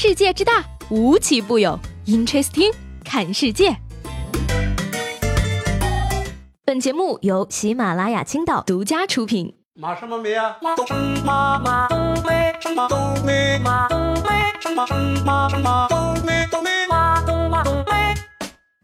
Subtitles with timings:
[0.00, 1.76] 世界之大，无奇不有。
[2.06, 2.72] Interesting，
[3.04, 3.76] 看世界。
[6.64, 9.56] 本节目由喜马拉雅青岛独家出品。
[9.74, 10.56] 马什么梅啊？
[10.62, 14.30] 马梅，马冬梅，马冬梅，
[14.72, 14.86] 马
[15.24, 18.14] 马马冬梅冬梅，马冬马冬梅。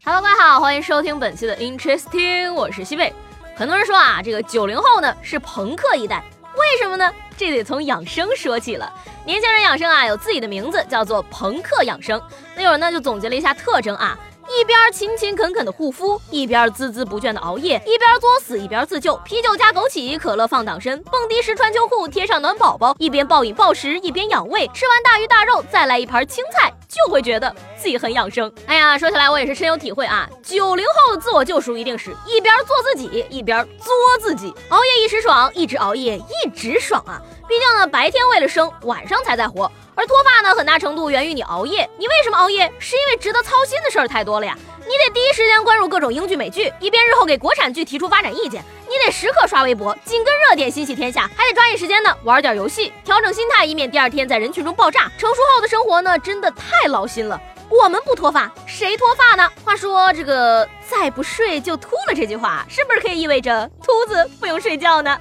[0.04, 3.12] Hello，各位好，欢迎收听本期的 Interesting，我是西贝。
[3.54, 6.24] 很多人说啊，这个九零后呢是朋克一代，
[6.56, 7.08] 为什么呢？
[7.36, 8.92] 这得从养生说起了。
[9.24, 12.20] 年轻人养生啊，有自己的名字，叫做朋克养生。
[12.56, 14.18] 那有人呢就总结了一下特征啊。
[14.60, 28.50] 一边勤勤恳恳的护肤，一边孜孜不倦的熬夜，一边作死一边自救，啤酒加枸杞，可乐放党参，蹦迪时穿秋裤贴上暖宝宝，一边暴饮暴食一边养胃，吃完大鱼大肉再来一盘青菜，就会觉得自己很养生。
[28.66, 30.28] 哎呀，说起来我也是深有体会啊！
[30.42, 37.20] 九零后的自我救赎一定是一边做自己，一边作自己，熬夜一时爽，一直熬夜一直爽啊！
[37.46, 39.70] 毕竟呢，白天为了生，晚上才在活。
[39.94, 41.88] 而脱发呢，很大程度源于你熬夜。
[41.98, 42.72] 你为什么熬夜？
[42.78, 44.56] 是因为值得操心的事儿太多了呀。
[44.80, 48.62] 你得第一时间关注各种英剧美剧，以便日后给国产剧提出发展意见。
[48.88, 51.30] 你得时刻刷微博，紧跟热点，心系天下。
[51.36, 55.10] 还得抓紧时间呢，玩点游戏，调整心态，以免第二天在人群中爆炸。
[55.18, 57.40] 成熟后的生活呢，真的太劳心了。
[57.70, 59.50] 我们不脱发，谁脱发呢？
[59.64, 65.18] 话说这个“再不睡就秃了”这句话，是不是可以意味着秃子不用睡觉呢？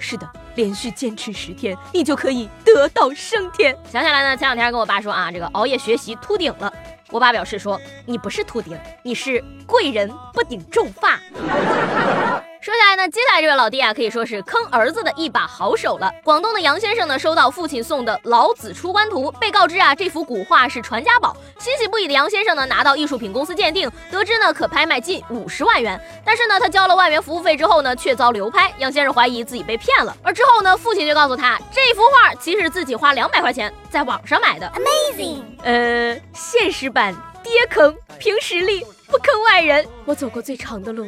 [0.00, 0.28] 是的。
[0.54, 3.76] 连续坚持十天，你就可以得道升天。
[3.90, 6.72] 想起来呢，前两天跟我爸说啊，这个熬夜学习秃顶了。
[7.10, 11.20] 我爸表示说，你不是秃顶，你是贵人不顶重发。
[13.12, 16.10] 接下来这位老弟啊，可以说是坑儿子的一把好手了。
[16.24, 21.36] 广东的杨先生呢，收到父亲送的《老子出关图》，被告知啊，这幅古画是传家宝。
[21.58, 26.00] 欣喜不已的杨先生呢，拿到艺术品公司鉴定，得知呢可拍卖近五十万元。
[26.24, 28.72] 但是呢，他交了万元服务费之后呢，却遭流拍。
[28.78, 30.16] 杨先生怀疑自己被骗了。
[30.22, 34.72] 而之后呢，父亲就告诉他，这幅画其实自己花两百块钱在网上买的。
[34.74, 39.86] Amazing，呃，现实版爹坑，凭实力不坑外人。
[40.06, 41.06] 我走过最长的路。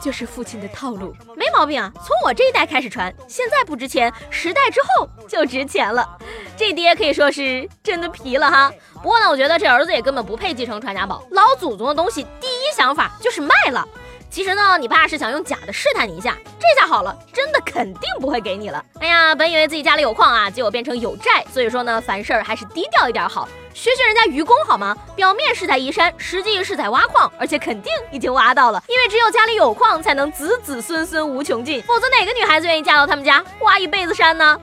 [0.00, 1.90] 就是父亲的套路，没毛病啊！
[1.96, 6.08] 从我这一代开始传，现在不值钱，十代之后就值钱了。
[6.56, 8.72] 这爹可以说是真的皮了哈。
[9.02, 13.84] 不过呢，我觉得这儿子也根本不配继承传家宝，老祖宗的东西，第一想法就是卖了。
[14.30, 18.84] 其实呢，你爸是想用假的试探你一下，这下好了，真的肯定不会给你了。
[19.00, 24.92] 哎呀，本以为自己家里有矿啊，结果变成有债，所以说呢，凡事还是低调一点好，学学人家愚公好吗？
[25.14, 34.60] 表面是在移山，实际是在挖矿，而且肯定已经挖到了，因为只有家里有矿，才能子子孙孙无穷尽，否则哪个女孩子愿意嫁到他们家挖一辈子山呢？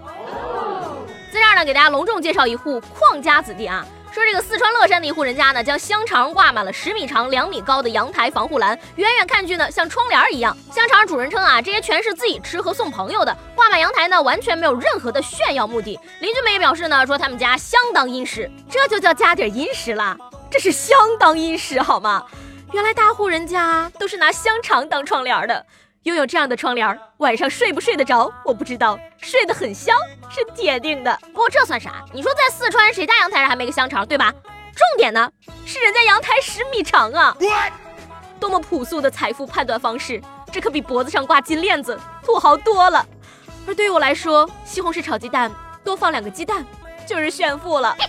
[1.32, 3.86] 在这儿呢，给大家隆重介绍一户矿家子弟啊。
[4.16, 10.56] 说这个四川乐山的一户人家呢，将香肠挂满了十米长、两米高的阳台防护栏，远远看去呢，像窗帘一样。
[10.72, 16.00] 香肠主人称啊，这些全是自己吃和送朋友的，挂满阳台呢，完全没有任何的炫耀目的。
[16.22, 20.16] 邻居们也表示呢，说他们家相当殷实，这就叫家底殷实啦，
[20.50, 22.24] 这是相当殷实好吗？
[22.72, 25.66] 原来大户人家都是拿香肠当窗帘的。
[26.06, 28.32] 拥有这样的窗帘，晚上睡不睡得着？
[28.44, 29.98] 我不知道，睡得很香
[30.30, 31.20] 是铁定的。
[31.34, 32.06] 不过这算啥？
[32.14, 34.32] 你说在四川谁家阳台上还没个香肠，对吧？
[34.76, 35.32] 重点呢
[35.66, 37.36] 是人家阳台十米长啊！
[38.40, 40.22] 多么朴素的财富判断方式，
[40.52, 43.04] 这可比脖子上挂金链子土豪多了。
[43.68, 45.52] 而对于我来说，西红柿炒鸡蛋
[45.84, 46.64] 多放两个鸡蛋
[47.08, 47.98] 就是炫富了。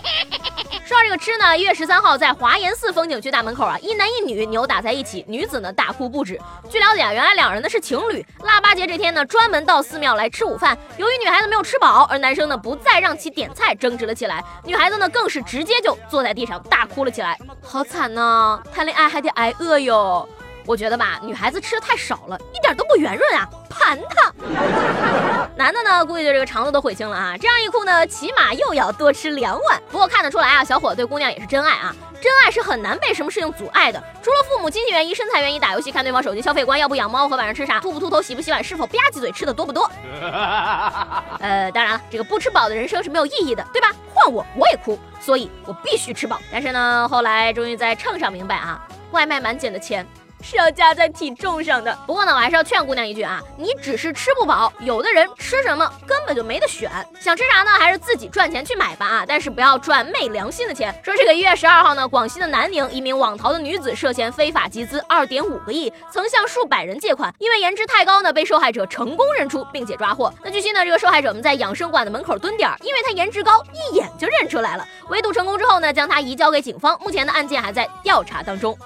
[0.87, 6.39] 说到这个吃呢，一月十三号在华严寺风景区大门口啊，一男一女扭打在一起，女子呢大哭不止。
[6.69, 10.77] 据了解啊，原来两人呢是情侣，腊八节这天呢专门到寺庙来吃午饭。
[10.95, 14.41] 由于女孩子没有吃饱，而男生呢不再让其点菜，争执了起来。
[14.63, 20.25] 女孩子呢更是直接就坐在地上大哭了起来，好惨呐，谈恋爱还得挨饿哟。
[20.65, 23.45] 我觉得吧，女孩子吃的太少了，一点都不圆润啊，
[23.87, 24.33] 盘它。
[25.55, 29.81] 男的呢，估计就这个肠子都悔青了啊，这样一哭呢，起码又要多吃两碗。
[29.89, 34.03] 不过看得出来啊，小伙对姑娘也是真爱啊，真爱是很难被什么事情阻碍的。
[34.21, 39.89] 除了父母、经济原因、身材原因、打游戏、看对方手机消费观、要不养猫和晚上吃啥、秃不秃头、洗不洗碗、是否吧唧嘴、吃的多不多。
[41.39, 43.91] 呃，当然了，这个不吃饱的人生是没有意义的，对吧？
[44.13, 46.39] 换我，我也哭，所以我必须吃饱。
[46.51, 48.79] 但是呢，后来终于在秤上明白啊，
[49.11, 50.05] 外卖满减的钱。
[50.41, 51.97] 是要加在体重上的。
[52.05, 56.89] 不过呢，我还是要劝姑娘一句啊，你只是吃不饱，有的人吃什么根本就没得选，
[57.19, 59.25] 想吃啥呢，还是自己赚钱去买吧啊！
[59.27, 60.93] 但是不要赚昧良心的钱。
[61.03, 70.33] 说这个一月十二号呢，广西的南宁一名网逃的女子涉嫌非法集资二点五个亿，曾向数百人借款，因为颜值太高呢，被受害者成功认出并且抓获。
[70.43, 74.87] 那据悉呢，这个受害者们在养生馆的门口蹲点，因为她颜值高，一眼就认出来了。
[75.09, 78.77] 围堵成功之后呢，将她移交给警方，目前的案件还在调查当中。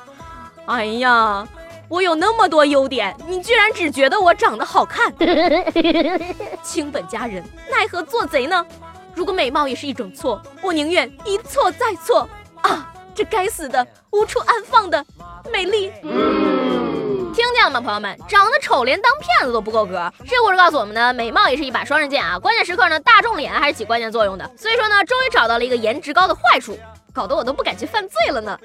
[0.68, 1.48] 哎呀，
[1.90, 5.14] 我有那么多优点，你居然只觉得我长得好看，
[6.64, 8.66] 清本佳人奈何做贼呢？
[9.14, 12.28] 如果美貌也是一种错，我宁愿一错再错
[12.62, 12.94] 啊！
[13.14, 15.06] 这该死的无处安放的
[15.52, 15.92] 美丽。
[17.34, 18.18] 听见了吗，朋友们？
[18.28, 20.12] 长得丑连当骗子都不够格。
[20.26, 22.40] 这故事告诉我们呢，美貌也是一把双刃剑啊！
[22.40, 24.50] 关键时刻呢，大众脸还是起关键作用的。
[24.56, 26.78] 所以说呢，终于找到了一个颜值高的坏处，
[27.14, 28.58] 搞得我都不敢去犯罪了呢。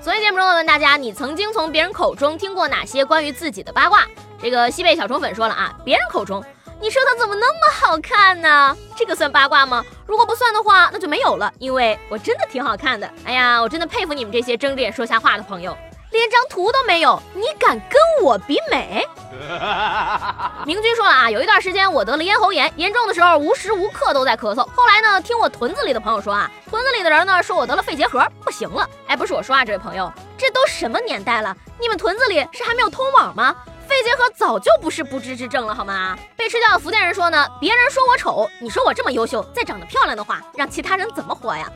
[0.00, 4.06] 所以节目中问大家，你曾经从别人口中听过哪些关于自己的八卦？
[4.40, 6.42] 这个西贝小虫粉说了啊，别人口中，
[6.80, 8.76] 你说他怎么那么好看呢？
[8.96, 9.84] 这个算八卦吗？
[10.06, 13.10] 如果不算的话，那就没有了，因为我真的挺好看的。
[13.24, 15.76] 哎呀，我真的佩服你们这些睁着眼说瞎话的朋友。
[16.18, 19.06] 连张图都没有，你敢跟我比美？
[20.66, 24.66] 明君说了啊，有一段时间我得了咽喉炎，严重的时候无时无刻都在咳嗽。
[24.74, 28.88] 后来呢，听我屯子里的朋友说啊，屯子里的人呢说我得了肺结核，不行了。
[29.06, 31.56] 哎，不是我说啊，这位朋友，这都什么年代了？
[31.78, 33.54] 你们屯子里是还没有通网吗？
[33.86, 36.18] 肺结核早就不是不治之症了，好吗？
[36.36, 41.70] 被吃掉的福建人说呢，别人说我丑，你说我这么优秀，再长得漂亮的话，让其他人怎么活呀？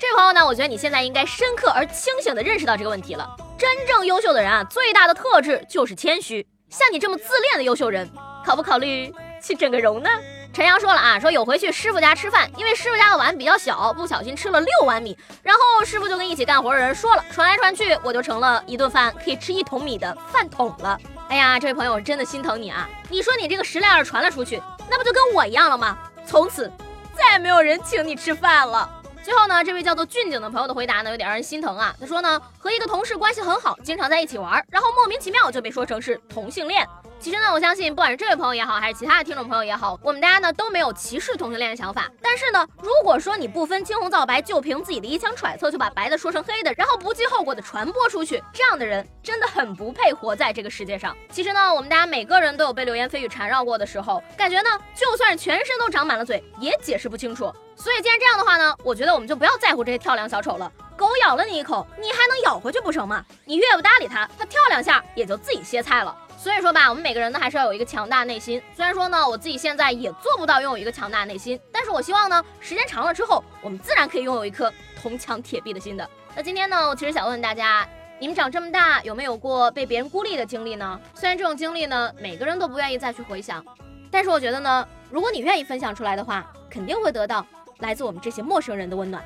[0.00, 3.28] 这位朋友呢，我觉得你现在应该深刻而清醒地认识到这个问题了。
[3.60, 6.46] 真正优秀的人啊，最大的特质就是谦虚。
[6.70, 8.10] 像你这么自恋的优秀人，
[8.42, 9.12] 考不考虑
[9.42, 10.08] 去整个容呢？
[10.50, 15.14] 陈阳说了啊，说有回去师傅家吃饭，因为师傅家的碗比较小，不小心吃了六碗米。
[15.42, 20.98] 然后师傅就跟一起干活的人说了，传来传去，我就成了一顿饭可以吃一桶米的饭桶了。
[21.28, 22.88] 哎呀，这位朋友，真的心疼你啊！
[23.10, 25.98] 你说你这个食量要是传了出去，那不就跟我一样了吗？
[26.26, 26.72] 从此
[27.14, 28.90] 再也没有人请你吃饭了。
[29.22, 31.94] 最后呢，这位叫做俊景的朋友的回答呢，有点让人心疼啊。
[32.00, 36.86] 他说呢，和一个同事关系很好，经常在一起玩，然后莫名其妙就被说成是同性恋。
[37.20, 42.10] 其实呢，我相信不管是这位朋友也好，还是其他的听众朋友也好，我们大家呢都没有歧视同性恋的想法。
[42.22, 51.14] 但是呢，如果说你不分青红皂白，就凭自己的一腔揣测就把白的说成黑的，然后不计后果的传播出去，这样的人真的很不配活在这个世界上。
[51.30, 57.52] 其实呢，我们大家每个人都有被流言蜚语缠绕过的时候，感觉呢，就算是全身都长满了嘴，也解释不清楚。
[57.76, 60.72] 所以既然这样的话呢，我觉得我们就不要在乎这些跳梁小丑了。
[60.96, 63.22] 狗咬了你一口，你还能咬回去不成吗？
[63.44, 66.16] 你越不搭理它，它跳两下也就自己歇菜了。
[66.42, 68.62] 所以说吧，我们每个人呢还是要有一个强大内心。
[68.74, 74.72] 虽然说呢，我自己现在也做不到拥有一个强大内心，但是我希望呢，时间长了之后，我们自然可以拥有一颗
[75.02, 76.10] 铜墙铁壁的心的。
[76.34, 77.86] 那今天呢，我其实想问问大家，
[78.18, 80.98] 你们长这么大有没有过被别人孤立的经历呢？
[81.14, 83.62] 虽然这种经历呢，每个人都不愿意再去回想，
[84.10, 87.46] 但是我觉得呢，如果你愿意分享出来的话，肯定会得到
[87.80, 89.22] 来自我们这些陌生人的温暖。